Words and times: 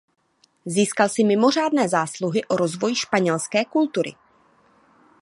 Získal 0.65 1.09
si 1.09 1.23
mimořádné 1.23 1.89
zásluhy 1.89 2.43
o 2.45 2.55
rozvoj 2.55 2.95
španělské 2.95 3.65
kultury. 3.65 4.13